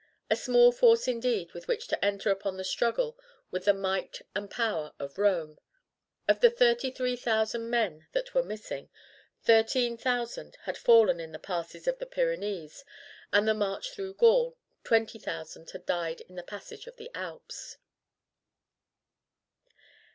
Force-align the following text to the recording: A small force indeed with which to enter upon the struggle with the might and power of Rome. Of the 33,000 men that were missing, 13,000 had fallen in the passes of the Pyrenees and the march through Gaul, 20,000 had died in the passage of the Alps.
A 0.31 0.35
small 0.35 0.71
force 0.71 1.07
indeed 1.07 1.53
with 1.53 1.67
which 1.67 1.85
to 1.89 2.03
enter 2.03 2.31
upon 2.31 2.57
the 2.57 2.63
struggle 2.63 3.19
with 3.51 3.65
the 3.65 3.73
might 3.75 4.23
and 4.33 4.49
power 4.49 4.95
of 4.97 5.19
Rome. 5.19 5.59
Of 6.27 6.39
the 6.39 6.49
33,000 6.49 7.69
men 7.69 8.07
that 8.11 8.33
were 8.33 8.41
missing, 8.41 8.89
13,000 9.43 10.57
had 10.63 10.75
fallen 10.75 11.19
in 11.19 11.33
the 11.33 11.37
passes 11.37 11.87
of 11.87 11.99
the 11.99 12.07
Pyrenees 12.07 12.83
and 13.31 13.47
the 13.47 13.53
march 13.53 13.91
through 13.91 14.15
Gaul, 14.15 14.57
20,000 14.85 15.69
had 15.69 15.85
died 15.85 16.21
in 16.21 16.33
the 16.33 16.41
passage 16.41 16.87
of 16.87 16.95
the 16.97 17.11
Alps. 17.13 17.77